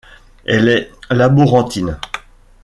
[0.45, 1.99] Elle est laborantine.